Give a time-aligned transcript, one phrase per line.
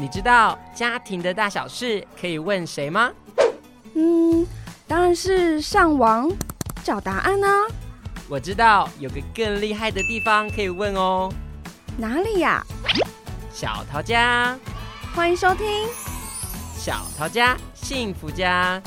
[0.00, 3.12] 你知道家庭的大小事可以问谁吗？
[3.94, 4.46] 嗯，
[4.86, 6.30] 当然是上网
[6.84, 7.66] 找答案啊。
[8.28, 11.28] 我知道有个更厉害的地方可以问哦。
[11.96, 12.64] 哪里呀？
[13.52, 14.56] 小桃家，
[15.16, 15.66] 欢迎收听
[16.76, 18.80] 小桃家幸福家。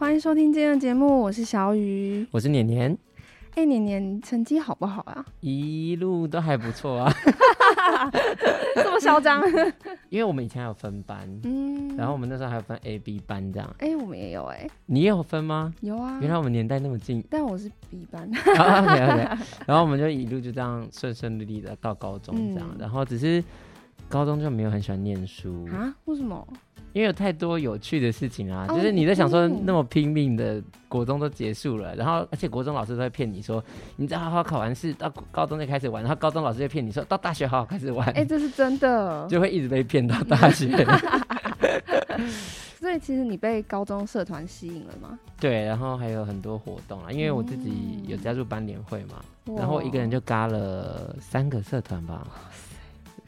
[0.00, 2.96] 欢迎收听今天的节目，我是小雨，我是年年。
[3.54, 5.24] 哎、欸，年年成绩好不好啊？
[5.40, 7.12] 一路都还不错啊，
[8.76, 9.42] 这么嚣张？
[10.10, 13.68] 因为我们以前还有分班，嗯，然后我们那时候还有分 A、B 班这样。
[13.78, 15.74] 哎、欸，我们也有哎、欸，你也有分吗？
[15.80, 18.30] 有啊，原来我们年代那么近，但我是 B 班。
[18.56, 23.42] 啊、OK OK，然后我们就一路就这样顺顺利利的到高中这样，嗯、然后只是
[24.08, 25.92] 高中就没有很喜欢念书啊？
[26.06, 26.46] 为什么？
[26.92, 33.62] 因为有太多有趣的事情啊，哦、就是你在想说那么拼命的国中都结束了，嗯、然后而且国中老师都会骗你说，
[33.96, 40.68] 你再好好考完试，到高中就开始玩，然后高中老师就骗你说到大学好好开始玩，哎、欸，这是真的， 就会一直被骗到大学。
[42.78, 45.18] 所以其实你被高中社团吸引了吗？
[45.40, 52.26] 对，然后还有很多活动啊，因为我自己有加入班联会嘛，嗯、然后我一个人就嘎了三个社团吧。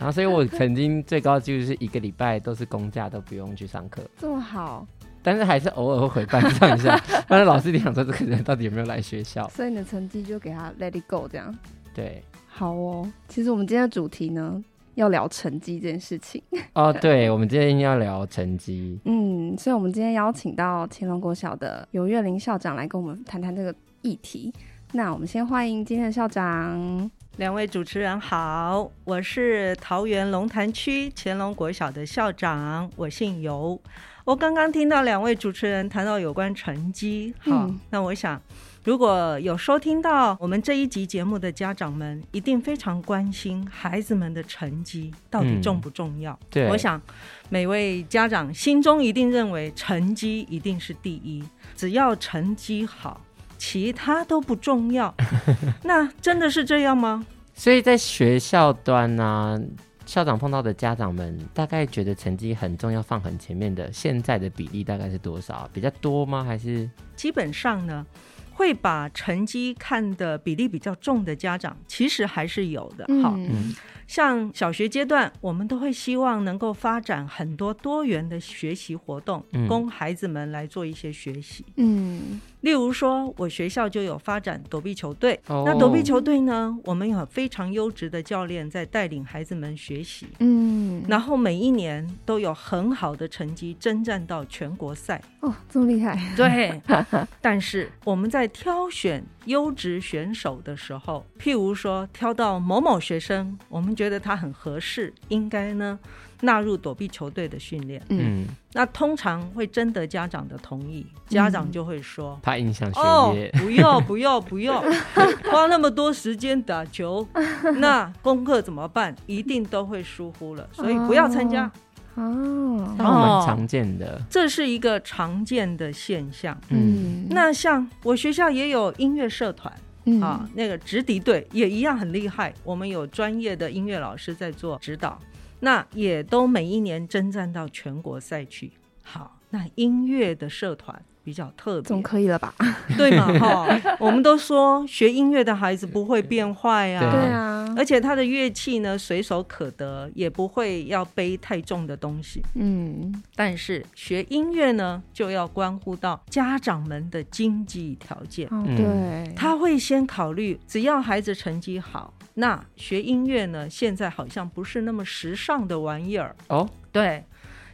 [0.01, 4.87] 然后，所以我曾经最高纪录是一个礼拜都是公假，都不用去上课，这么好。
[5.23, 6.99] 但是还是偶尔会回班上一下，
[7.29, 9.47] 但是老师一定想说这个人到底有没有来学校。
[9.51, 11.55] 所以你的成绩就给他 let it go 这样。
[11.95, 13.07] 对，好哦。
[13.29, 16.43] 其实我们今天的主题呢，要聊成绩这件事情。
[16.73, 18.99] 哦，对，我们今天要聊成绩。
[19.05, 24.51] 嗯，所以我们今天邀请到乾隆国小的尤月玲校长来跟我们谈谈这个议题。
[24.93, 27.11] 那我们先欢迎今天的校长。
[27.41, 33.81] 两位主持人好，我是桃园龙潭区乾隆国小的校长，我姓尤。
[34.27, 38.39] 我刚刚听到两位主持人谈到有关成绩，好，嗯、那我想
[38.85, 46.35] 如果有收听到我们这一集节目的家长们，一定非常关心孩子们的成绩到底重不重要。
[46.35, 47.01] 嗯、对，我想
[47.49, 51.43] 每位家长心中一定认为成绩一定是第一，
[51.75, 53.19] 只要成绩好。
[53.61, 55.15] 其他都不重要，
[55.85, 57.27] 那真的是这样吗？
[57.55, 59.61] 所以在学校端呢、啊，
[60.07, 65.69] 校长碰到的家长们大概觉得成绩很重要，放很前面的，现在的比例大概是多少？
[65.75, 66.43] 比较多吗？
[66.43, 68.07] 还是基本上呢，
[68.55, 73.05] 会把成绩看的比例比较重的家长，其实还是有的。
[73.23, 73.75] 好，嗯。
[74.11, 81.65] 像小学阶段，我们都会希望能够发展很多多元的学习活动，嗯、供孩子们来做一些学习。
[81.77, 85.39] 嗯，例如说，我学校就有发展躲避球队。
[85.47, 90.27] 哦、那躲避球队呢，我们有非常优质的教练在带领孩子们学习。
[90.41, 90.70] 嗯，
[91.09, 95.21] 然后每一年都有很好的成绩征战到全国赛。
[95.41, 96.19] 哦，这么厉害！
[96.37, 96.81] 对，
[97.41, 105.99] 但是我们在挑选优质选手的时候，譬如说挑到某某学生，我们觉得他很合适，应该呢
[106.41, 108.03] 纳入躲避球队的训练。
[108.09, 113.01] 嗯，那通常会征得家长的同意，家长就会说怕影响学
[113.35, 114.81] 业，哦，不要不要 不要，
[115.51, 117.27] 花那么多时间打球，
[117.79, 119.15] 那功课怎么办？
[119.27, 121.71] 一定都会疏忽了，所以不要参加。
[122.15, 126.59] 哦，那蛮常见的，哦，这是一个常见的现象。
[126.71, 129.73] 嗯，那像我学校也有音乐社团。
[130.07, 132.53] 嗯、啊，那个直笛队也一样很厉害。
[132.65, 135.17] 我们有专业的音乐老师在做指导，
[135.61, 138.73] 那也都每一年征战到全国赛区。
[139.03, 142.53] 好，那音乐的社团比较特别，总可以了吧？
[142.99, 143.27] 对嘛？
[143.39, 147.01] 哈、哦，我们都说学音乐的孩子不会变坏啊。
[147.13, 147.73] 对啊。
[147.77, 152.43] 而且他的乐器呢，随手可得，也不会要背太重的东西。
[152.57, 158.49] 嗯，但是学音乐呢，就要关乎到家长们的经济条件。
[158.51, 166.35] 哦，对，他会先考虑，只要孩子成绩好，那学音乐呢，现在好像不是那么时尚的玩意儿。
[166.49, 167.25] 哦，对。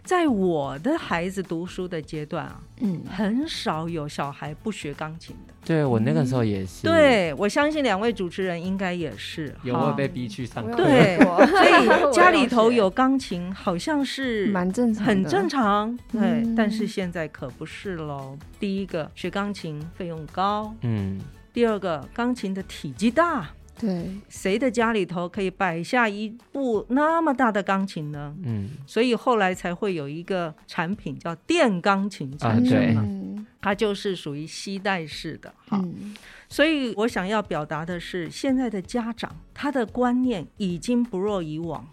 [0.07, 5.53] 在我的孩子读书的阶段啊，嗯，很少有小孩不学钢琴的。
[5.65, 6.87] 对，我那个时候也是。
[6.87, 9.53] 嗯、对，我相信两位主持人应该也是。
[9.65, 10.77] 有没有被逼去上课？
[10.77, 15.99] 对，所以 家里头有钢琴好像是蛮正常，很正常。
[16.13, 18.39] 对，嗯、但是现在可不是喽。
[18.61, 20.73] 第一个，学钢琴费用高。
[20.83, 21.21] 嗯。
[21.53, 23.51] 第二个，钢琴的体积大。
[23.79, 28.35] 对，谁的家里头可以摆下一部那么大的钢琴呢？
[28.43, 35.53] 嗯，所以后来才会有一个产品叫电钢琴产生嘛，啊、它就是属于吸带式的。
[35.69, 36.15] 哈，嗯、
[36.49, 41.87] 所以我想要表达的是，现在的家长他的观念已经不若以往，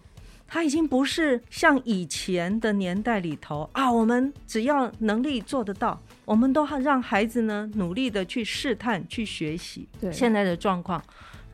[0.46, 9.86] 他已经不是像以前的年代里头啊，我们只要能力做得到，我们都让孩子呢努力的去试探、去学习。
[10.00, 11.02] 对，现在的状况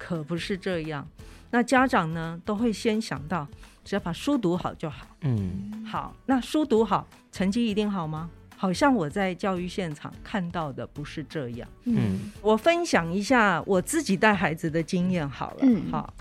[0.01, 1.07] 可不是这样。
[1.51, 3.47] 那家长呢都会先想到，
[3.85, 5.07] 只要把书读好就好。
[5.21, 8.31] 嗯，好，那书读好，成绩一定好吗？
[8.57, 11.69] 好像我在教育现场看到的不是这样。
[11.85, 15.59] 嗯，我分享一下我自己带孩子的经验好了。
[15.61, 16.15] 嗯，好。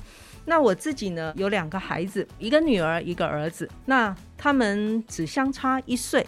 [0.45, 3.69] 那我自己呢，有两个孩子，一个女儿，一个儿子。
[3.85, 6.25] 那他们只相差一岁，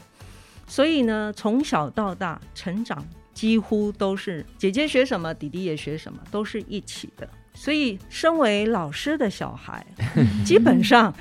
[0.67, 7.27] 所以呢，从小到大成长几乎都是姐姐学什么，弟弟也学什么，都是一起的。
[7.53, 9.85] 所以，身为老师的小孩，
[10.45, 11.13] 基本上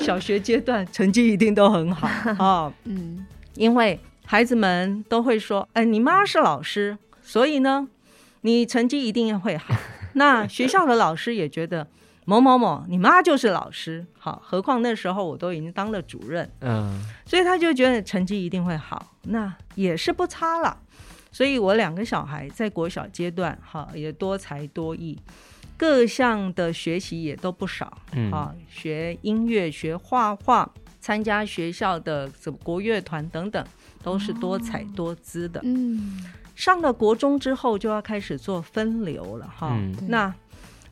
[0.00, 2.08] 小学阶段成绩一定都很好
[2.44, 2.72] 啊。
[2.84, 7.88] 嗯，因为孩子们都会说：“哎，你妈是老师，所以呢，
[8.40, 9.74] 你成绩一定会好。
[10.14, 11.86] ”那学校的老师也觉得。
[12.26, 20.78] 某某某，你妈就是老师，好，何况那时候我都已经当了主任，嗯，所以他就觉得成绩一定会好，那也是不差了。
[21.30, 25.18] 所以我两个小孩在国小阶段，哈，也多才多艺，
[25.76, 33.64] 各项的学习也都不少，嗯，啊，学音乐、学画画，参加学校的什么国乐团等等，
[34.02, 35.60] 都是多彩多姿的。
[35.64, 36.24] 嗯，
[36.54, 40.34] 上了国中之后就要开始做分流了，哈，嗯，那。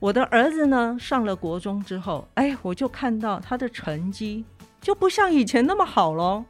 [0.01, 4.45] 我的儿子呢，上了国中之后，哎，我就看到他的成绩
[4.81, 6.45] 就不像以前那么好喽。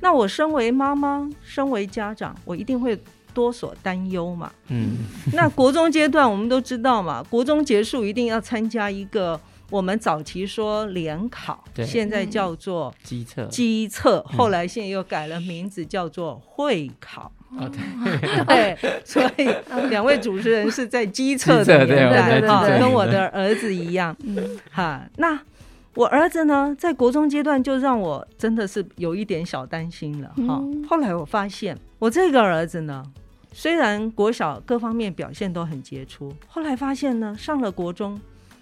[0.00, 3.00] 那我身为妈妈，身为家长，我一定会
[3.32, 4.50] 多所担忧嘛。
[4.68, 4.98] 嗯，
[5.32, 9.40] 那国中阶段我们都知道嘛， 国中结束一定要参加一个
[9.70, 11.86] 我们早期说联考，对。
[11.86, 17.32] 现在叫做机测，机测，后来现在又改了名字叫做会考。
[17.58, 17.68] 哦，
[18.46, 19.48] 对， 所以
[19.88, 25.36] 两位主持人是在机测的年代，哈，跟我的儿子一样，嗯，哈，那
[25.94, 30.62] 我儿子呢，在国中阶段就让我真的是有一点小担心了，哈。
[30.88, 33.04] 后来我发现，我这个儿子呢，
[33.52, 38.20] 虽然国小各方面表现都很杰出，后来发现呢，上了国中，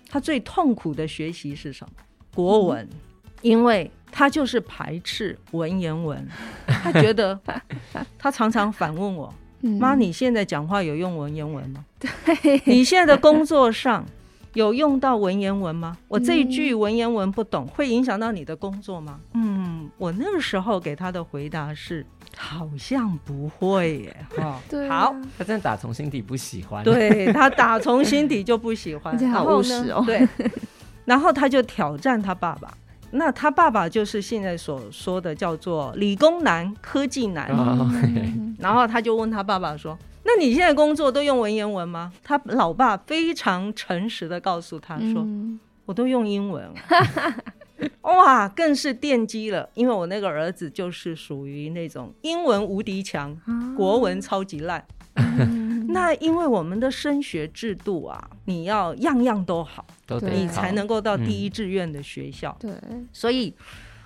[0.09, 1.93] 他最痛苦的学习是什么？
[2.35, 2.89] 国文，
[3.43, 3.91] 因为。
[4.11, 6.27] 他就是排斥文言文，
[6.67, 7.39] 他觉得
[8.19, 9.33] 他常常反问我
[9.79, 11.85] ：“妈，你现在讲话有用文言文吗？
[12.01, 14.03] 对，你现在的工作上
[14.55, 15.99] 有用到文言文吗？
[16.09, 22.05] 我这一句文言文不懂，会影响到你的工作吗？”嗯，我那个时候给他的回答是：
[22.41, 24.17] 好像不会耶。
[24.39, 30.27] 哈，对，好，他真的打从心底不喜欢，对他打从心底就不喜欢， 好务实哦，对，
[31.05, 32.73] 然后他就挑战他爸爸。
[33.11, 37.49] 那他爸爸就是现在所说的叫做理工男、科技男，
[38.59, 45.27] 然后他就问他爸爸说：“那你现在工作都用文言文吗？”他老爸非常诚实的告诉他说
[45.87, 46.71] ：“我都用英文。”
[48.03, 53.37] 哇，更是奠基了，因为我那个儿子就是属于那种英文无敌强，
[53.77, 54.85] 国文超级烂。
[55.89, 62.55] 那因为我们的升学制度啊，你要样样都好，都，你才能够到第一志愿的学校。
[62.61, 62.71] 对，
[63.13, 63.53] 所以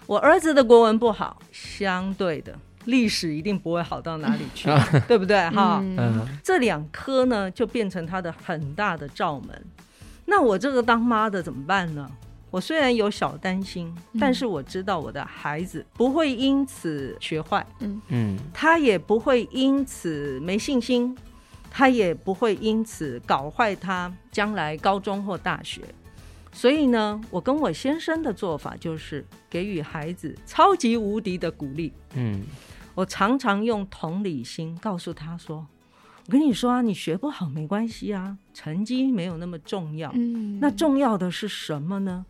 [0.06, 4.68] 我儿子的国文不好，相对的历史一定不会好到哪里去，
[5.08, 5.50] 对不对？
[5.50, 9.64] 哈，嗯，这两科呢就变成他的很大的罩门。
[10.26, 12.08] 那我这个当妈的怎么办呢？
[12.52, 21.16] 我虽然有小担心，但是我知道我的孩子不会因此学坏，嗯嗯，他也不会因此没信心。
[21.74, 25.80] 他也不会因此搞坏他将来高中或大学，
[26.52, 31.90] 所以呢，我跟我先生的做法就是给予孩子超级无敌的鼓励。
[32.12, 32.42] 嗯，
[32.94, 35.66] 我常常用同理心告诉他说
[36.28, 40.12] ：“我跟你说啊，你学不好没关系啊，成绩没有那么重要。
[40.14, 42.26] 嗯，那重要的是什么呢？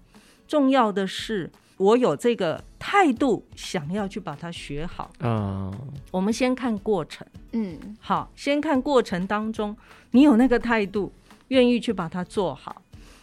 [0.52, 5.10] 重要的是。”我有这个态度，想要去把它学好。
[5.18, 5.72] 嗯，
[6.12, 7.26] 我们先看过程。
[7.52, 9.76] 嗯，好，先看过程当中，
[10.12, 11.12] 你有那个态度，
[11.48, 12.82] 愿意去把它做好。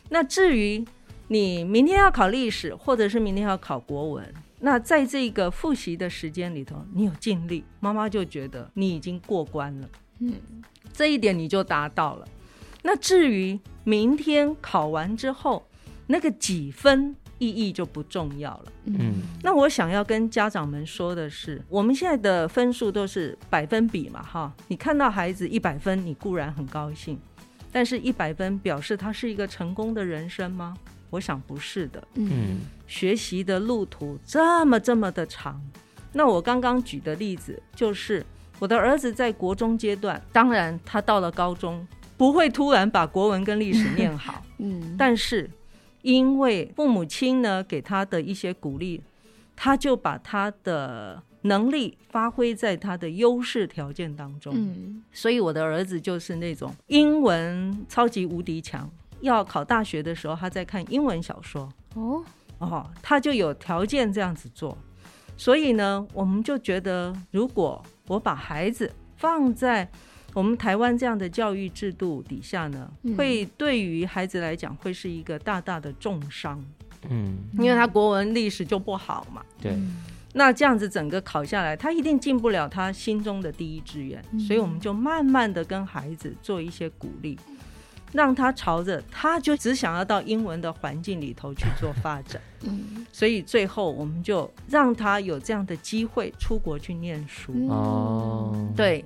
[0.09, 0.83] 那至于
[1.29, 9.87] 你明天要考历史，或者是明天要考国文，那在这个复习的时间里头，你有尽力，妈妈就觉得你已经过关了。
[10.19, 10.33] 嗯，
[10.91, 12.27] 这一点你就达到了。
[12.81, 15.65] 那至于明天考完之后，
[16.09, 17.15] 那个几分？
[17.37, 18.65] 意义就不重要了。
[18.83, 24.53] 嗯，那我想要跟家长们说的是，我们现在的分数都是百分比嘛，哈。
[24.67, 27.17] 你看到孩子一百分，你固然很高兴，
[27.71, 30.75] 但是一百分表示他是一个成功的人生吗？
[31.09, 32.05] 我想不是的。
[32.15, 35.61] 嗯，学习的路途这么这么的长。
[36.11, 38.25] 那我刚刚举的例子就是，
[38.59, 41.87] 我的儿子在国中阶段，当然他到了高中
[42.17, 44.43] 不会突然把国文跟历史念好。
[44.57, 45.49] 嗯，但是。
[46.01, 49.01] 因为父母亲呢给他的一些鼓励，
[49.55, 54.53] 他就把他的能力发挥在他的优势条件当中。
[54.55, 58.89] 嗯，所以我的儿子就是那种英文超级无敌强，
[59.21, 61.67] 要考大学的时候，他在看英文小说。
[61.95, 62.23] 哦
[62.59, 64.77] 哦，他就有条件这样子做。
[65.37, 69.89] 所以呢，我们就觉得，如果我把孩子放在
[70.33, 76.63] 我们台湾这样的教育制度底下呢，嗯、会对于孩子来讲会是一个大大的重伤。
[77.09, 79.41] 嗯，因为他国文历史就不好嘛。
[79.61, 79.75] 对。
[80.33, 84.23] 那这样子整个考下来，他一定进不了他心中的第一志愿。
[84.31, 87.35] 嗯、所以我们就慢慢的跟孩子做一些鼓励，
[88.13, 92.39] 让他朝着他就只想要到英文的环境里头去做发展。
[92.61, 93.03] 嗯。
[93.11, 97.51] 所以最后我们就让他有这样的机会出国去念书。
[97.67, 98.73] 哦、嗯。
[98.77, 99.03] 对。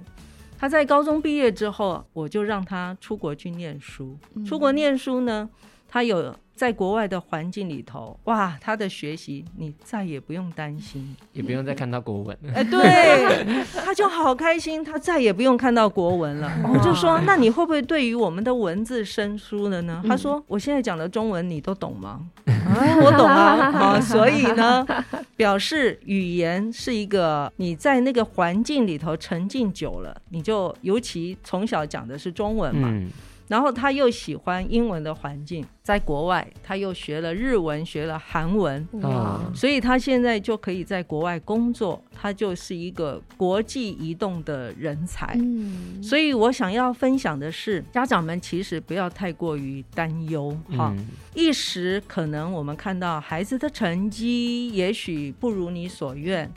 [0.64, 4.18] 他在高中毕业之后，我就让他出国去念书。
[4.46, 5.50] 出国念书呢，
[5.90, 6.34] 他有。
[6.56, 12.38] 在国外的环境里头，哇，他的学习你再也不用担心，也不用再看到国文。
[12.54, 16.52] 哎，对，他就好开心，他再也不用看到国文了。
[16.72, 20.04] 我就说，那你会不会对于我们的文字生疏了呢？
[20.08, 22.22] 他说，我现在讲的中文你都懂吗？
[22.46, 23.72] 啊， 我懂啊。
[23.72, 24.86] 好，所以呢，
[25.36, 32.90] 表示语言是一个你在那个环境里头沉浸久了，你就尤其从小讲的是中文嘛。
[32.92, 33.10] 嗯
[33.48, 45.36] 然后他又喜欢英文的环境，在国外他又学了日文，学了韩文，啊所以他现在就可以在国外工作，他就是一个国际移动的人才。
[45.36, 50.94] 嗯，所以我想要分享的是，家长们其实不要太过于担忧哈。
[50.98, 56.50] 嗯、一时可能我们看到孩子的成绩也许不如你所愿，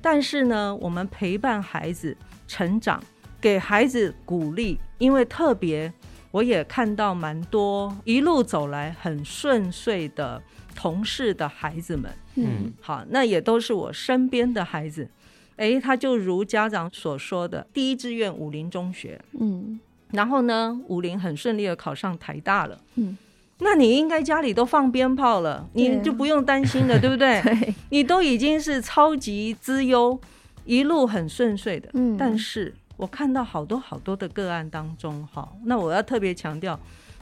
[0.00, 2.16] 但是呢，我们陪伴孩子
[2.48, 3.00] 成长，
[3.40, 5.92] 给孩子鼓励，因为特别。
[6.32, 10.40] 我也看到蛮多一路走来很顺遂的
[10.76, 15.08] 同事的孩子们，嗯，好，那也都是我身边的孩子，
[15.56, 19.80] 哎，他就如家长所说的，第一志愿武林中学，嗯，
[20.12, 23.18] 然后呢，武林很顺利的考上台大了，嗯，
[23.58, 27.42] 那你应该家里都放鞭炮了，你就不用担心了，对不对？
[27.42, 30.18] 对，你都已经是超级资优，
[30.64, 32.72] 一路很顺遂的，嗯，但是。
[33.00, 36.78] 我看到好多好多的个案当中，哈，那我要特别强调，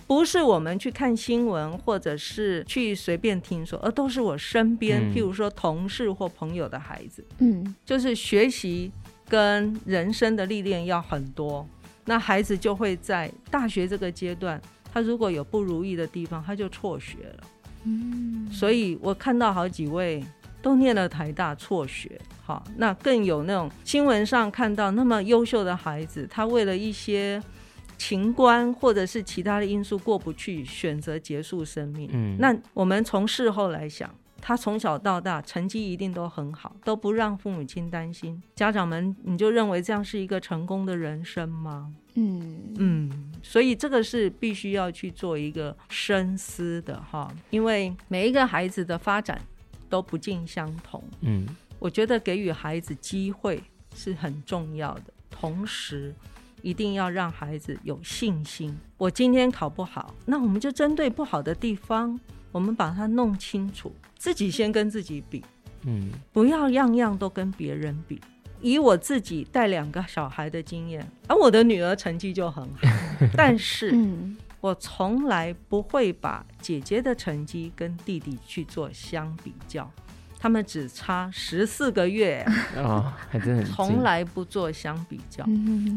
[0.08, 8.90] 不是我们去看新闻或者是去随便听说，而都是我身边，嗯、譬如说同事或朋友的孩子，嗯，就是学习
[9.28, 11.64] 跟人生的历练要很多，
[12.04, 14.60] 那孩子就会在大学这个阶段，
[14.92, 17.44] 他如果有不如意的地方，他就辍学了，
[17.84, 20.24] 嗯，所以我看到好几位。
[20.60, 27.42] 都念了台大辍学，好，那更有那种新闻上看到那么优秀的孩子，他为了一些
[27.96, 32.10] 情关或者是其他的因素过不去，选择结束生命。
[32.12, 38.40] 嗯，那我们从事后来想，他从小到大成绩一定都很好，都不让父母亲担心。
[38.54, 41.92] 家长们，你就认为这样是一个成功的人生吗？
[42.14, 49.40] 嗯嗯，所以这个是必须要去做一个深思的哈，因为每一个孩子的发展。
[49.88, 51.02] 都不尽相同。
[51.20, 51.46] 嗯，
[51.78, 53.62] 我觉得给予孩子机会
[53.94, 56.14] 是很重要的，同时
[56.62, 58.76] 一定要让孩子有信心。
[58.96, 62.18] 我今天考不好，那我们就针对不好的地方，
[62.52, 65.44] 我们把它弄清楚，自己先跟自己比。
[65.84, 68.20] 嗯，不要样样都跟别人比。
[68.60, 72.80] 以我自己带两个小孩的经验，而我的女儿成绩就很好，
[73.36, 74.36] 但是，嗯。
[74.60, 79.88] 我从来不会把姐姐的成绩跟弟弟去做相比较，
[80.38, 82.44] 他们只差十四个月
[82.76, 85.46] 哦，还真很从来不做相比较。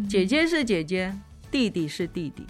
[0.07, 1.15] 姐姐是姐姐，
[1.49, 2.45] 弟弟是弟弟，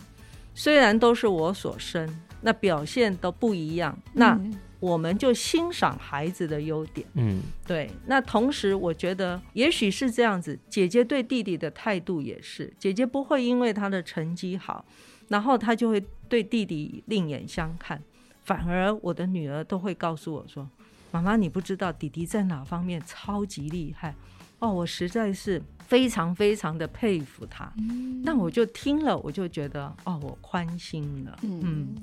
[0.53, 2.07] 虽然都是我所生，
[2.41, 3.97] 那表现都不一样。
[4.13, 4.37] 那
[4.81, 7.07] 我们就欣赏孩子的优点。
[7.13, 7.89] 嗯，对。
[8.07, 14.83] 那同时，我觉得也许是这样子，姐姐对弟弟的态度也是，姐姐不会因为他的成绩好。
[15.31, 18.03] 然后他就会对弟弟另眼相看，
[18.43, 20.69] 反而我的女儿都会告诉我说
[21.09, 24.13] ：“妈妈，你不知道弟弟在哪方面超级厉害
[24.59, 27.71] 哦！”我实在是非常非常的佩服他。
[28.25, 31.39] 那我就听了，我就觉得哦，我宽心了。
[31.43, 31.95] 嗯。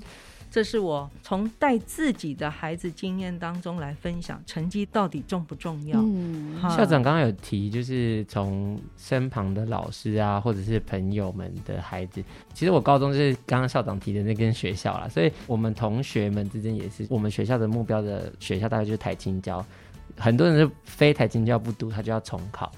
[0.51, 5.99] 这是我从带自己的孩子经验当中来分享，成绩到底重不重要？
[5.99, 12.23] 嗯，校长刚刚有提，就是从身旁的老师啊，或者是朋友们的孩子。
[12.53, 19.63] 其实我高中就是刚刚校长提的那间学校啦，所以我们同学们之间也是，我们学校的目标的学校大概就是台清教，
[20.17, 22.71] 很多人是非台清教不读，他就要重考。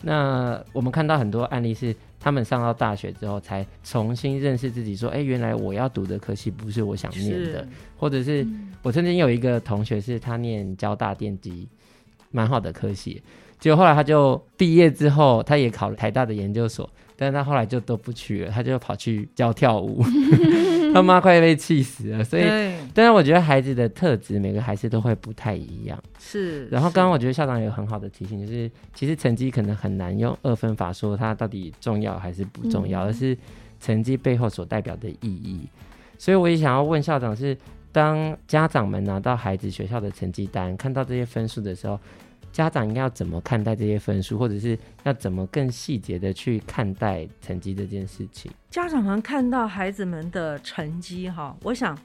[0.00, 8.46] 那我们看到很多案例是他们上到大学之后，才重新认识自己，说，哎，原来我要读的科系不是我想念的，或者是
[8.82, 11.68] 我曾经有一个同学是他念交大电机，
[12.30, 13.22] 蛮好的科系，
[13.58, 16.88] 结果后来他就毕业之后，他也考了台大的研究所。
[17.20, 20.04] 但是他后来就都不去了，他就跑去教跳舞，
[20.94, 22.22] 他妈快被气死了。
[22.22, 26.00] 所以，对但是我觉得孩子的特质，每个孩子都会不太一样。
[26.20, 26.68] 是。
[26.68, 33.36] 然后刚刚我觉得校长有很好的提醒，就是其实成绩可能很难用二分法说它到底重要还是不重要，嗯、而是
[33.80, 35.68] 成绩背后所代表的意义。
[36.18, 37.58] 所以我也想要问校长是，
[37.90, 41.98] 当家长们拿到孩子学校的成绩单，看到这些分数的时候，
[42.58, 48.50] 家长应该要怎么看待这些分数，或者是要怎么更细节的去看待成绩这件事情？
[48.68, 51.96] 家长们看到孩子们的成绩，哈，我想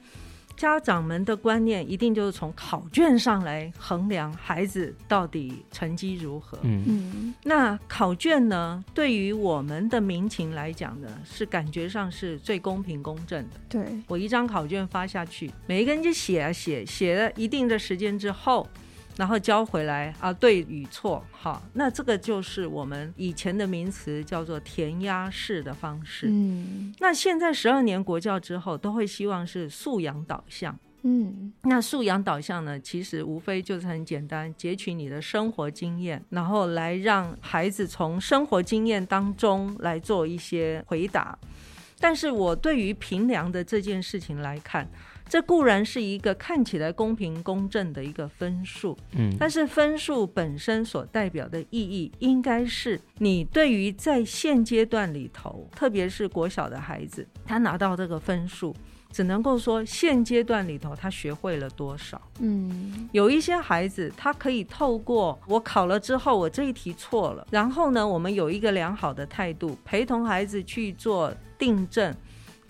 [0.56, 6.60] 家长们的观念一定就是从考卷上来衡量孩子到底成绩如何。
[6.62, 7.34] 嗯嗯。
[7.44, 13.56] 那考卷呢，对于我们的民情来讲呢，是感觉上是最公平公正的。
[13.68, 18.70] 对，我一张考卷发下去，每一个人就写啊写，写了一定的时间之后。
[19.16, 26.28] 然后交回来啊，对与错，好，那这个就是我们以前的名词叫做填鸭式的方式。
[26.30, 30.78] 嗯，那现在十二年国教之后，都会希望是素养导向。
[31.04, 41.38] 嗯，那素养导向呢，其实无非就是很简单，截取你的生活经验，然后来让孩子从生活经验当中来做一些回答。
[42.00, 44.90] 但是我对于评量的这件事情来看。
[45.28, 58.76] 这固然是一个看起来公平公正的一个分数，嗯，但是分数本身所代表的意义，应该是你对于在现阶段里头，特别是国小的孩子，他拿到这个分数，
[59.12, 72.14] 只能够说现阶段里头他学会了多少，嗯，有一些孩子他可以透过我考了之后，我这一题错了，然后呢，我们有一个良好的态度，陪同孩子去做订正。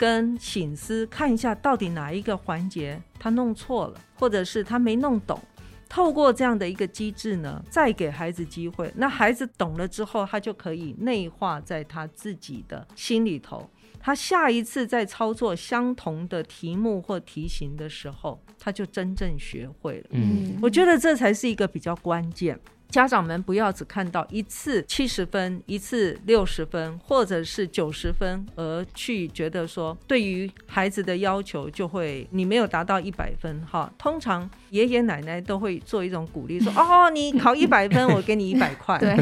[0.03, 5.39] 跟醒思看一下，到底哪一个环节他弄错了，或者是他没弄懂。
[5.87, 8.91] 透过这样的一个机制呢，再给孩子机会。
[8.97, 13.69] 那孩子懂了之后，他就可以内化在他自己的心里头。
[13.97, 20.07] 他下一次在操作相同的题目或题型的时候，他就真正学会了。
[20.09, 22.59] 嗯，我觉得这才是一个比较关键。
[22.93, 33.91] 家长们不要只看到一次七十分，一次六十分，或者是九十分，而去觉得说对于孩子的要求就会你没有达到一百分哈。
[33.97, 38.95] 通常爷爷奶奶都会做一种鼓励，说 哦，你考一百分，我给你一百块。
[39.01, 39.17] 对，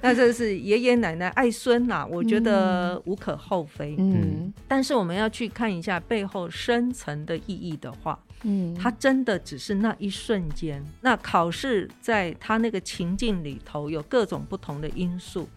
[0.00, 3.96] 那这是爷爷奶奶爱孙呐，我觉得无可厚非。
[3.98, 8.16] 嗯，但是我们要去看一下背后深层的意义的话。
[8.42, 10.84] 嗯，他真的只是那一瞬间。
[11.00, 15.48] 那考试在他那个情境里头有各种不同的因素，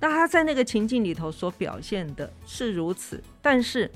[0.00, 3.22] 那他在那个情境里头所表现的是如此。
[3.42, 3.90] 但是，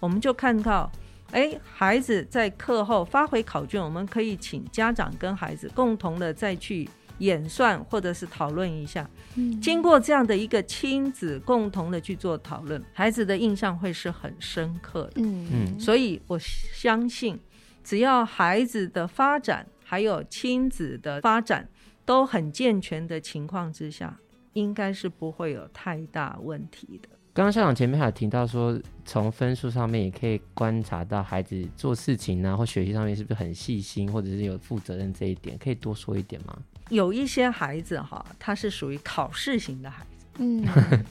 [0.00, 0.90] 我们就看到，
[1.32, 9.10] 哎，孩子在课后发回考卷，我们可以请家长跟孩子共同的再去演算或者是讨论一下。
[9.34, 15.20] 嗯，经过这样的一个亲子共同的去做讨论，孩子的印象会是很深刻的。
[15.22, 17.38] 嗯嗯，所以我相信。
[17.88, 21.66] 只要孩子的发展还有亲子的发展
[22.04, 24.14] 都很健全的情况之下，
[24.52, 27.08] 应该是不会有太大问题的。
[27.32, 36.58] 刚刚校长前面还有提到说，从分数上面也可以观察到孩子做事情啊或学习上面是不是很细心，或者是有负责任这一点，可以多说一点吗？
[36.90, 40.26] 有一些孩子哈，他是属于考试型的孩子。
[40.40, 40.62] 嗯，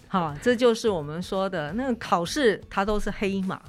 [0.07, 3.59] 好，这就是我们说的那个考试，他都是黑马。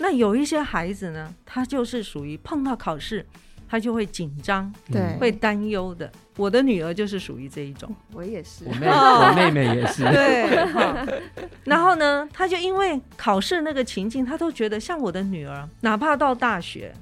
[0.00, 3.24] 那有一些孩子呢，他就是属于碰到考试，
[3.68, 6.10] 他就会紧张，对，会担忧的。
[6.36, 11.22] 我的女儿就是属于这一种，我也是，我妹，我妹妹也是， 对。
[11.64, 16.92] 然后呢，他就因为考试那个情境，他都觉得像我的女儿，哪怕到大学，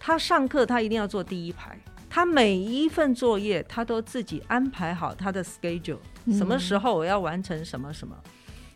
[0.00, 1.78] 他上课他一定要坐第一排。
[2.10, 5.98] 他每一份作业，他都自己安排好他的 schedule，
[6.32, 8.16] 什么时候我要完成什么什么，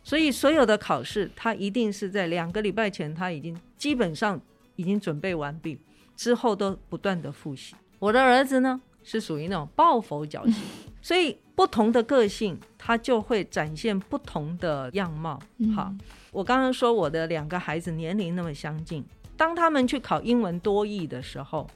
[0.03, 4.41] 所以所有的考试，他一定是在两个礼拜前，他已经基本上
[4.77, 5.79] 已经准备完毕，
[6.17, 7.75] 之后都不断的复习。
[7.99, 10.55] 我的儿子呢，是属于那种抱佛脚型，
[11.01, 15.41] 所以不同的个性，他就会展现不同的样貌。
[15.75, 15.95] 好，
[16.33, 19.05] 我刚刚说我的两个孩子年龄那么相近，
[19.37, 21.69] 当他们去考英文多义的时候。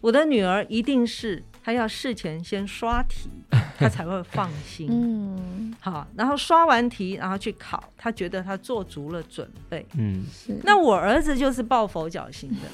[0.00, 3.28] 我的女儿一定是她要事前先刷题，
[3.78, 4.88] 她才会放心。
[4.90, 9.86] 嗯，好，然后刷完题，然后去考，他觉得他做足了准备。
[9.96, 10.58] 嗯，是。
[10.64, 12.68] 那我儿子就是抱佛脚型的，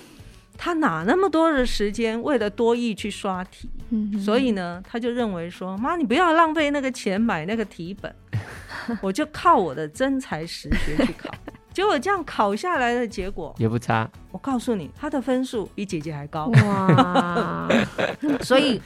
[0.56, 3.68] 他哪那么多的时间为了多益去刷题？
[3.90, 8.14] 嗯，所以呢，他就认为说，妈，你不要浪费那个钱买那个题本。
[9.00, 11.30] 我就靠我的真才实学去考。
[11.72, 14.08] 结果这样考下来的结果也不差。
[14.30, 16.46] 我告诉你，他的分数比姐姐还高。
[16.46, 17.68] 哇！
[18.42, 18.80] 所以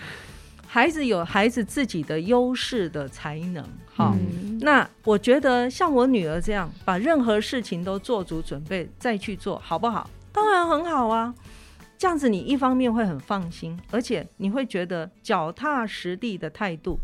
[0.71, 3.65] 孩子有孩子自己的优势的才能。
[3.87, 10.09] 好，嗯、那我觉得像我女儿这样，把任何事情都做足准备再去做好不好？
[10.31, 11.35] 当然很好啊。
[11.97, 17.01] 这样子你一方面会很放心，而且你会觉得脚踏实地的态度，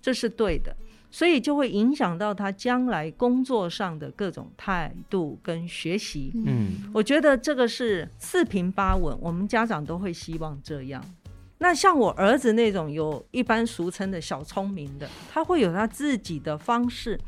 [0.00, 0.76] 这是对的。
[1.10, 6.30] 所以就会影响到他将来工作上的各种态度跟学习。
[6.44, 11.02] 嗯，我觉得这个是四平八稳，我们家长都会希望这样。
[11.58, 17.18] 那像我儿子那种有一般俗称的小聪明的，他会有他自己的方式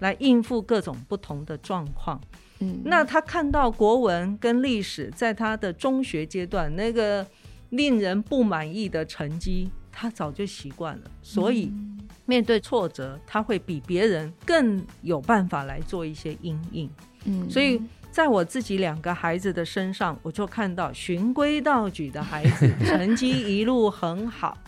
[0.00, 2.20] 来应付各种不同的状况。
[2.58, 7.26] 嗯，那他看到国文跟历史在他的中学阶段那个
[7.70, 11.72] 令人不满意的成绩，他早就习惯了，所以。
[12.26, 16.88] 面对挫折，他会比别人更有办法来做一些阴影。
[17.24, 24.58] 嗯，所以在我自己两个孩子的身上，我就看到循规蹈矩的孩子 成绩一路很好，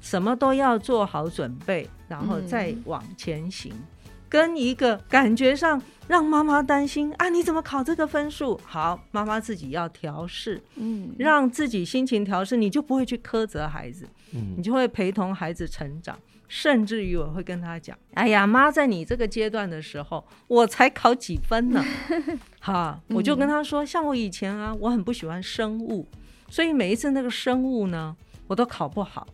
[0.00, 3.72] 什么都要做好准备，然后再往前行。
[3.74, 8.58] 嗯、跟一个感觉上让妈妈担心啊，你怎么考这个分数？
[8.64, 16.18] 好，妈妈自己要调试，嗯，让自己心情调试，你就不会去苛责孩子，嗯，你就会陪同孩子成长。
[16.48, 21.84] 甚至于我会跟他讲：“哎呀，妈，在你这个阶段的时候，我才考几分呢？
[22.60, 26.06] 哈，我就跟他说，像我以前啊，我很不喜欢生物，
[26.48, 29.26] 所以每一次那个生物呢，我都考不好。”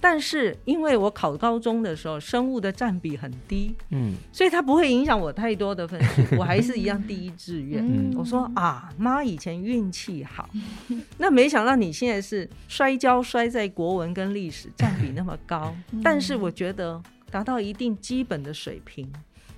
[0.00, 7.84] 但是因为我考高中的时候，生物的占比很低，嗯，所以它不会影响我太多的分数， 我还是一样第一志愿。
[7.84, 10.48] 嗯，我说啊，妈以前运气好，
[11.18, 19.10] 那没想到你现在是摔跤摔在国文跟历史占比那么高， 但是我觉得达到一定基本的水平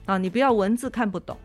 [0.07, 1.37] 啊，你不要文字看不懂，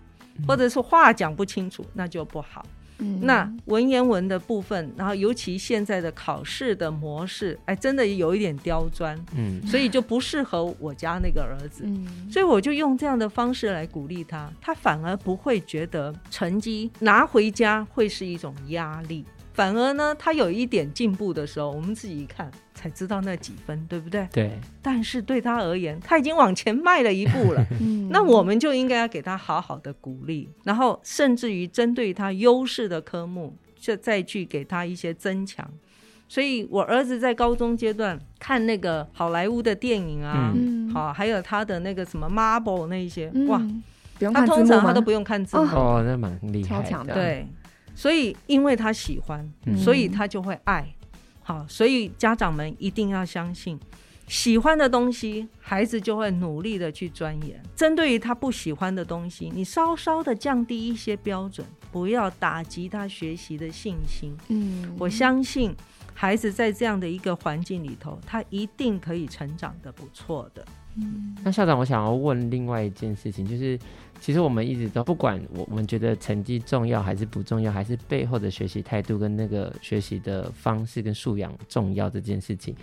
[0.47, 2.65] 或者是话讲不清楚，那就不好。
[2.97, 19.25] 那文言文的部分，然后尤其现在的考试的模式，哎，真的有一点刁钻，嗯，所以就不适合我家那个儿子，嗯，所以我就用这样的方式来鼓励他，他反而不会觉得成绩拿回家会是一种压力。
[19.55, 24.27] 反而呢，他有一点进步的时候，我们自己一看才知道那几分，对不对？
[24.33, 24.51] 对。
[24.81, 27.65] 但是对他而言，他已经往前迈了一步了。
[28.11, 35.65] 那我们就应该要给他好好的鼓励，然后甚至于针对他优势的科目，就再去给他一些增强。
[36.27, 43.61] 所以我儿子在高中阶段看那个好莱坞的电影啊，嗯、好，还有他的那个什么 Marvel 那一些，嗯、哇，
[44.33, 47.47] 他通常他都不用看字幕哦，那蛮厉害的，超强的，对。
[47.95, 50.81] 所以，因为他喜欢，所以他就会爱。
[50.81, 53.79] 嗯、好，所以家长们一定要相信，
[54.27, 57.61] 喜欢的东西，孩子就会努力的去钻研。
[57.75, 64.35] 针对于他不喜欢的东西，你稍稍的降低一些标准，不要打击他学习的信心。
[64.49, 65.73] 嗯，我相信
[66.13, 70.65] 孩子在这样的一个环境里头，他一定可以成长的不错的。
[71.43, 73.77] 那校长，我想要问另外一件事情，就是。
[74.21, 82.73] 其实我们一直都不管，我们觉得成绩重要还是不重要，还是背后的学习态度跟那个学习的方式跟素养重要这件事情，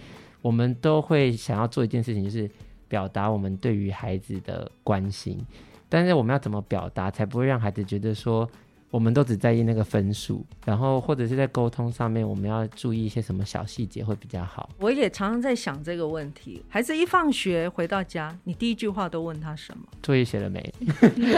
[0.42, 2.48] 我们都会想要做一件事情，就是
[2.86, 5.44] 表达我们对于孩子的关心。
[5.88, 8.48] 但是我们要怎么表达，才不会让孩子觉得说，
[8.92, 14.68] 我们都只在意那个分数，然后或者是在沟通上面，我们要注意一些什么小细节会比较好。
[14.78, 16.62] 我也常常在想这个问题。
[16.68, 19.82] 孩子一放学回到家，你第一句话都问他什么？
[20.02, 20.74] 作业写了没？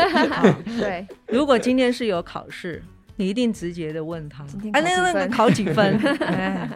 [0.80, 1.06] 对。
[1.28, 2.82] 如果今天是有考试，
[3.14, 5.96] 你一定直接的问他，哎，那个那个考几分？
[6.26, 6.68] 哎，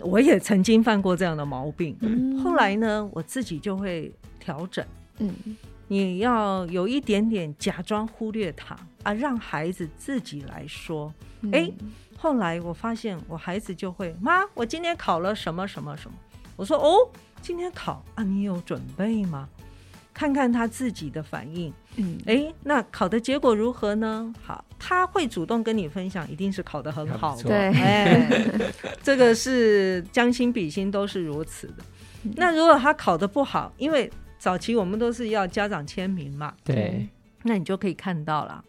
[0.00, 1.96] 我也曾经犯过这样的毛病。
[2.00, 4.84] 嗯、后来呢，我自己就会调整。
[5.20, 5.32] 嗯。
[5.88, 11.12] 你要有一点点假装忽略他啊，让孩子自己来说。
[11.52, 16.16] 哎、嗯，后来我发现我孩子就会妈，我今天考了什么什么什么。
[16.56, 17.08] 我说哦，
[17.40, 19.48] 今天考啊，你有准备吗？
[20.12, 21.70] 看看他自己的反应。
[21.96, 24.34] 嗯，哎，那考的结果如何呢？
[24.42, 27.42] 好，他会主动跟你分享，一定是考得很好的。
[27.42, 28.26] 对，哎，
[29.02, 31.84] 这个是将心比心都是如此的。
[32.34, 34.10] 那如果他考得不好，因为
[34.46, 37.08] 早期我们都是要家长签名嘛，对，
[37.42, 38.64] 那你就可以看到了。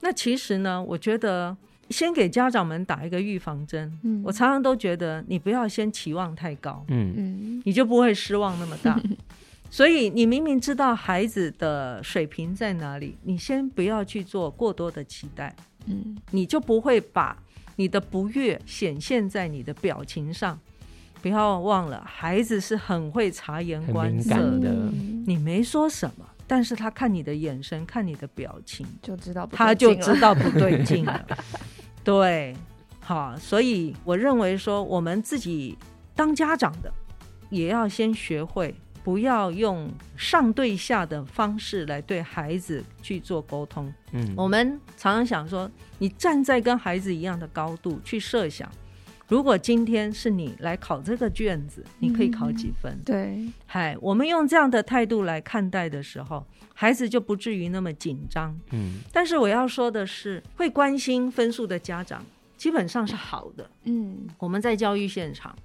[0.00, 1.56] 那其实呢，我觉得
[1.90, 3.96] 先给家长们打一个预防针。
[4.02, 9.00] 嗯，我常常都觉得你不要先期望太高，嗯嗯，你就不会失望那么大。
[9.70, 15.54] 所以你明明知道孩子的水平在哪里，你先不要去做过多的期待，
[15.86, 17.40] 嗯，你就不会把
[17.76, 20.58] 你的不悦显现在你的表情上。
[21.22, 24.70] 不要忘了，孩子是很会察言观色的。
[25.24, 31.26] 你没说什么，但是他看你的眼神，看你的表情，就知道他就知道不对劲了。
[32.02, 32.54] 对，
[33.00, 35.78] 好，所以我认为说，我们自己
[36.16, 36.92] 当家长的，
[37.50, 38.74] 也要先学会。
[39.04, 43.92] 不要用上对下的方式来对孩子去做沟通。
[44.12, 48.70] 嗯，我们常常想说，你站在跟孩子一样的高度去设想，
[49.32, 52.92] 如果今天是你来考这个卷子，你可以考几分？
[52.92, 58.54] 嗯、对，嗨，我们用这样的态度来看待的时候，孩子就不至于那么紧张。
[58.72, 62.22] 嗯，但是我要说的是，会关心分数的家长
[62.58, 63.70] 基本上是好的。
[63.84, 65.56] 嗯，我们在教育现场。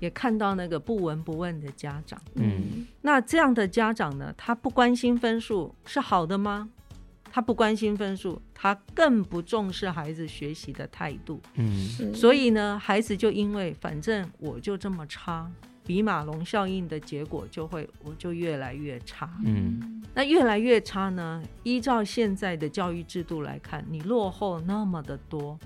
[0.00, 6.68] 也看到那个不闻不问的家长，嗯，那这样的家长呢，他不关心分数是好的吗？
[7.34, 15.50] 他不关心分数，他更不重视孩子学习的态度，嗯，所以呢，孩子就因为反正我就这么差，
[15.86, 25.58] 比马龙效应的结果就会我就越来越差，嗯，那越来越差呢，依照现在的教育制度来看，你落后那么的多。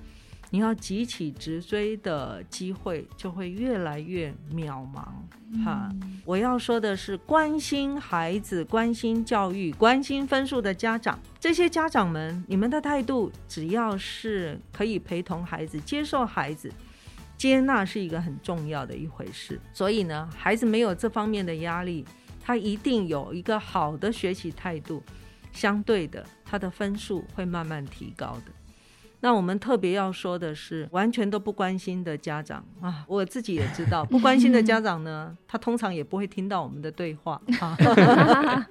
[0.51, 5.93] 你要急起直追的机会就会越来越渺茫，哈！
[6.25, 16.73] 我要说的是，关心孩子、关心教育、关心分数的家长，这些家长们，你们的态度只要是可以陪同孩子、接受孩子、
[17.37, 19.61] 接纳，是一个很重要的一回事。
[19.73, 22.05] 所以呢，孩子没有这方面的压力，
[22.41, 25.03] 他一定有一个好的学习态度，
[25.53, 28.53] 相对的，他的分数会慢慢提高的。
[29.21, 38.67] 那我们特别要说的是，完全都不关心的家长啊， 我自己也知道，不关心的家长呢， 他通常也不会听到我们的对话 啊。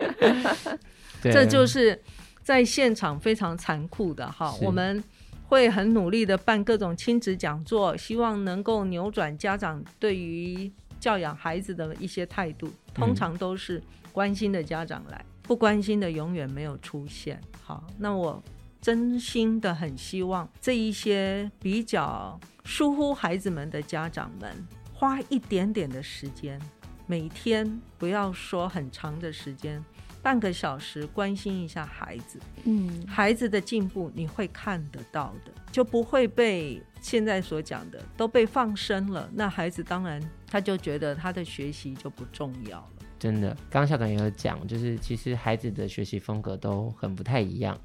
[1.21, 1.99] 这就是
[2.43, 4.53] 在现场非常残酷的哈。
[4.62, 5.03] 我们
[5.47, 12.69] 会很努力的办各种亲子讲座，希望能够扭转家长对于教养孩子的一些态度。
[12.93, 13.81] 通常都是
[14.12, 17.41] 关心的家长来，不关心的永远没有出现。
[17.63, 18.41] 好，那我。
[18.86, 24.56] 真心的很希望这一些比较疏忽孩子们的家长们，
[24.93, 26.62] 花一点点的时间，
[27.08, 29.84] 每天不要说很长的时间，
[30.21, 32.39] 半个小时关心一下孩子。
[32.65, 39.28] 嗯，孩子的进步你会看得到的，就不会被现在所讲的都被放生了。
[39.34, 42.89] 那孩子当然他就觉得他的学习就不重要了。
[43.17, 47.76] 真的，刚刚校长也有讲，就是其实孩子的学习风格都很不太一样。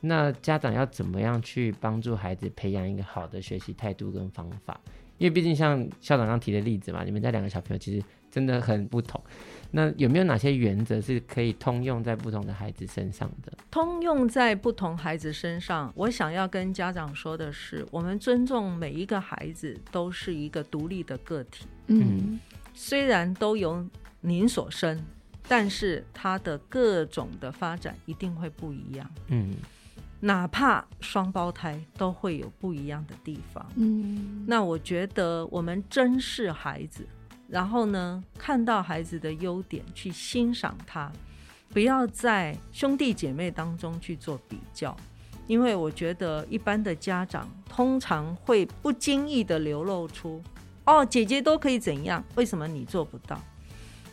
[0.00, 4.80] 那家长要怎么样去帮助孩子培养一个好的学习态度跟方法？
[5.18, 9.20] 因为毕竟像校长刚提的例子嘛，你们家两个小朋友其实真的很不同。
[9.72, 13.52] 那有没有哪些原则是可以通用在不同的孩子身上的？
[13.68, 21.66] 通用在不同孩子身上，我想要跟家长说的是，我们尊重每一个孩子都是一个独立的个体。
[21.88, 22.38] 嗯，
[22.72, 23.84] 虽然都由
[24.20, 25.04] 您所生，
[25.48, 29.10] 但是他的各种的发展一定会不一样。
[29.26, 29.56] 嗯。
[30.20, 33.64] 哪怕双胞胎都会有不一样的地方。
[33.76, 37.06] 嗯，那我觉得我们珍视孩子，
[37.48, 41.12] 然后呢，看到孩子的优点去欣赏他，
[41.70, 44.96] 不要在兄弟姐妹当中去做比较，
[45.46, 50.42] 因为我觉得一般的家长通常会不经意的流露出，
[50.84, 53.40] 哦，姐姐都可以怎样，为什么你做不到？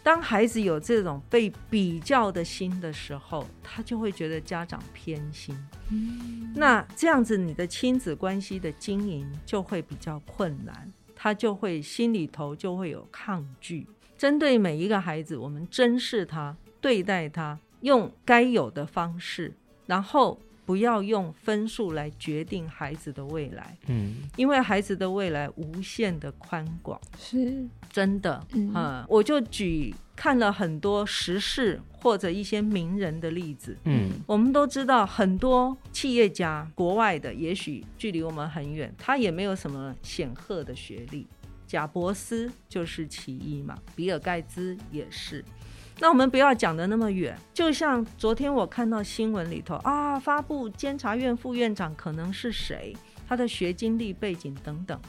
[0.06, 5.58] 当孩子有这种被比较的心的时候，他就会觉得家长偏心。
[5.90, 13.88] 嗯，那这样子，你的亲子关系的经营就会比较困难，他就会心里头就会有抗拒。
[14.16, 19.56] 针对每一个孩子，我们珍视他，对待他，用该有的方式，
[19.88, 20.40] 然后。
[20.66, 27.66] 不要用分数来决定孩子的未来，嗯，因为孩子的未来无限的宽广，是。
[27.92, 41.26] 真的，嗯，嗯，我就举看了很多时事或者一些名人的例子，嗯，我们都知道很多企业家，国外的，也许距离我们很远，他也没有什么显赫的学历，
[41.66, 45.42] 贾伯斯就是其一嘛，比尔盖茨也是。
[45.98, 52.94] 那我们不要讲的那么远，就像昨天我看到新闻里头啊，发布监察院副院长可能是谁，
[53.28, 55.00] 他的学经历背景等等，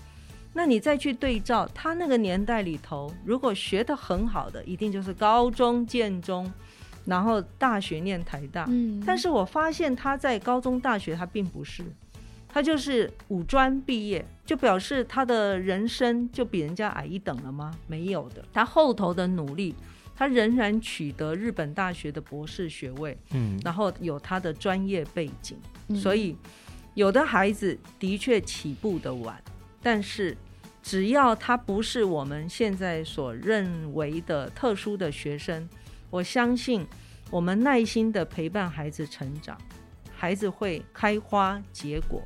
[0.52, 6.50] 那你再去对照他那个年代里头，如果学得很好的，一定就是高中建中，
[7.04, 8.64] 然后大学念台大。
[8.68, 11.84] 嗯，但是我发现他在高中大学他并不是，
[12.48, 17.76] 他就是五专毕业，就表示他的人生就比人家矮一等了吗？
[17.88, 19.74] 没有的，他后头的努力。
[20.16, 26.34] 他仍然取得日本大学的博士学位，嗯，然后有他的专业背景，嗯，所以
[26.94, 29.38] 有的孩子的确起步的晚，
[29.82, 30.34] 但是
[30.82, 35.68] 只要他不是我们现在所认为的特殊的学生，
[36.08, 36.86] 我相信
[37.30, 39.60] 我们耐心的陪伴孩子成长，
[40.14, 42.22] 孩子会开花结果。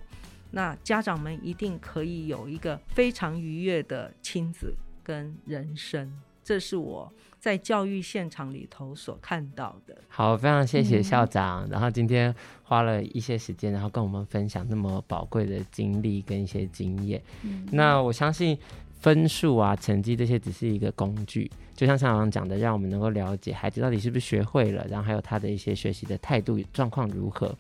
[0.53, 6.13] 那家长们一定可以有一个非常愉悦的亲子跟人生。
[6.43, 9.97] 这是我在教育现场里头所看到的。
[10.09, 17.23] 好，非常谢谢校长，嗯、然后今天花了一些时间，然后跟我们分享那么宝贵的经历跟一些经验。
[17.43, 18.59] 嗯、那我相信
[19.01, 27.55] 分数啊、成绩这些只是一个工具，就像校长讲的，让我们能够了解孩子到底是不是学会了，然后还有他的一些学习的态度状况如何。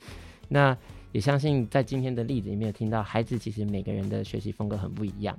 [0.49, 0.77] 那
[1.13, 5.37] 也相信在今天的例子里面有听到，孩子其实每个人的学习风格很不一样。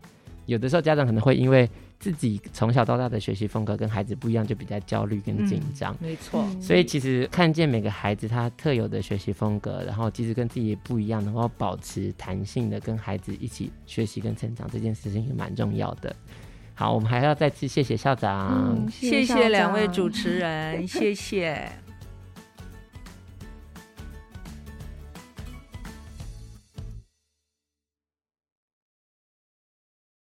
[0.51, 5.95] 有的时候家长可能会因为自己从小到大的学习风格跟孩子不一样，就比较焦虑跟紧张。
[6.01, 16.13] 没错，所以其实看见每个孩子他特有的学习风格，然后即使跟自己也不一样，能够保持弹性的跟孩子一起学习跟成长，这件事情也蛮重要的。
[16.73, 21.71] 好，我们还要再次谢谢校长，嗯、谢谢两位主持人，谢谢。